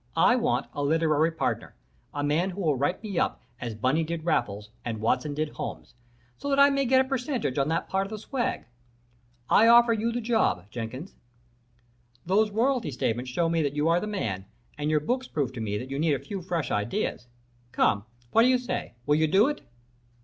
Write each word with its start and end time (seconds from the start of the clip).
I 0.17 0.35
want 0.35 0.65
a 0.73 0.81
literary 0.81 1.29
partner 1.31 1.75
a 2.11 2.23
man 2.23 2.49
who 2.49 2.61
will 2.61 2.75
write 2.75 3.03
me 3.03 3.19
up 3.19 3.39
as 3.59 3.75
Bunny 3.75 4.03
did 4.03 4.25
Raffles, 4.25 4.71
and 4.83 4.99
Watson 4.99 5.35
did 5.35 5.49
Holmes, 5.49 5.93
so 6.39 6.49
that 6.49 6.57
I 6.57 6.71
may 6.71 6.85
get 6.85 7.01
a 7.01 7.07
percentage 7.07 7.59
on 7.59 7.67
that 7.67 7.87
part 7.87 8.07
of 8.07 8.09
the 8.09 8.17
swag. 8.17 8.65
I 9.47 9.67
offer 9.67 9.93
you 9.93 10.11
the 10.11 10.19
job, 10.19 10.65
Jenkins. 10.71 11.13
Those 12.25 12.49
royalty 12.49 12.89
statements 12.89 13.29
show 13.29 13.47
me 13.47 13.61
that 13.61 13.75
you 13.75 13.89
are 13.89 13.99
the 13.99 14.07
man, 14.07 14.47
and 14.75 14.89
your 14.89 14.99
books 15.01 15.27
prove 15.27 15.53
to 15.53 15.61
me 15.61 15.77
that 15.77 15.91
you 15.91 15.99
need 15.99 16.15
a 16.15 16.19
few 16.19 16.41
fresh 16.41 16.71
ideas. 16.71 17.27
Come, 17.71 18.03
what 18.31 18.41
do 18.41 18.47
you 18.49 18.57
say? 18.57 18.95
Will 19.05 19.17
you 19.17 19.27
do 19.27 19.47
it?" 19.49 19.61